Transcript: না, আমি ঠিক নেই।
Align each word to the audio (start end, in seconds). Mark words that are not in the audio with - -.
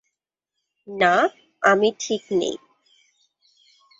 না, 0.87 1.13
আমি 1.63 1.89
ঠিক 1.99 2.23
নেই। 2.31 2.55